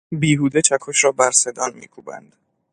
بیهوده 0.11 0.61
چکش 0.61 1.03
را 1.03 1.11
بر 1.11 1.31
سندان 1.31 1.73
میکوبند. 1.73 2.35